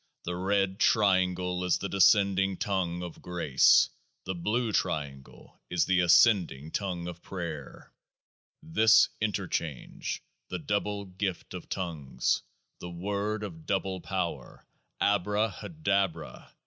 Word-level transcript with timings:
The 0.23 0.35
Red 0.35 0.79
Triangle 0.79 1.63
is 1.63 1.77
the 1.77 1.87
descending 1.87 2.57
tongue 2.57 3.03
of 3.03 3.21
grace; 3.21 3.91
the 4.25 4.33
Blue 4.33 4.71
Triangle 4.71 5.61
is 5.69 5.85
the 5.85 5.99
ascending 5.99 6.71
tongue 6.71 7.07
of 7.07 7.21
prayer 7.21 7.93
This 8.63 9.09
Interchange, 9.21 10.23
the 10.47 10.57
Double 10.57 11.05
Gift 11.05 11.53
of 11.53 11.69
Tongues, 11.69 12.41
the 12.79 12.89
Word 12.89 13.43
of 13.43 13.67
Double 13.67 14.01
Power— 14.01 14.65
ABRAHA 15.01 15.69
DABRA 15.83 16.51